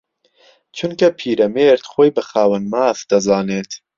[0.77, 3.71] چونکە پیرەمێرد خۆی بە خاوەن ماف دەزانێت